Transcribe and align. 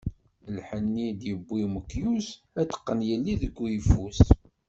Lḥenni 0.55 1.05
i 1.11 1.17
d-yewwi 1.19 1.59
umekyus, 1.67 2.27
ad 2.59 2.65
t-teqqen 2.67 2.99
yelli 3.09 3.35
deg 3.41 3.55
uyeffus. 3.63 4.19